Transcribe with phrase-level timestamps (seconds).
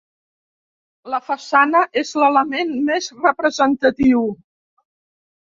[1.13, 4.27] La façana és l'element més representatiu.